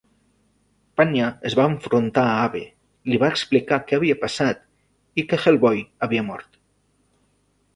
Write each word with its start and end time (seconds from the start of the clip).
Panya 1.01 1.25
es 1.49 1.55
va 1.59 1.65
enfrontar 1.71 2.23
a 2.29 2.39
Abe, 2.45 2.61
li 3.13 3.19
va 3.25 3.29
explicar 3.35 3.79
què 3.91 3.99
havia 3.99 4.17
passat 4.25 4.65
i 5.13 5.27
que 5.29 5.41
Hellboy 5.45 5.85
havia 6.07 6.25
mort. 6.33 6.61